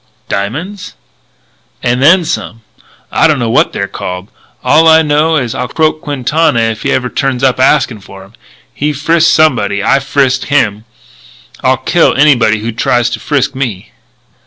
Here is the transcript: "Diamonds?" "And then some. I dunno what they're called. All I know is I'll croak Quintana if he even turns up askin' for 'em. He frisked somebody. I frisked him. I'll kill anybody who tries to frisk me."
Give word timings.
"Diamonds?" 0.29 0.95
"And 1.83 2.01
then 2.01 2.25
some. 2.25 2.61
I 3.11 3.27
dunno 3.27 3.51
what 3.51 3.71
they're 3.71 3.87
called. 3.87 4.29
All 4.63 4.87
I 4.87 5.03
know 5.03 5.35
is 5.35 5.53
I'll 5.53 5.67
croak 5.67 6.01
Quintana 6.01 6.59
if 6.59 6.81
he 6.81 6.91
even 6.91 7.11
turns 7.11 7.43
up 7.43 7.59
askin' 7.59 7.99
for 8.01 8.23
'em. 8.23 8.33
He 8.73 8.93
frisked 8.93 9.29
somebody. 9.31 9.83
I 9.83 9.99
frisked 9.99 10.45
him. 10.45 10.85
I'll 11.61 11.77
kill 11.77 12.15
anybody 12.15 12.61
who 12.61 12.71
tries 12.71 13.11
to 13.11 13.19
frisk 13.19 13.53
me." 13.53 13.91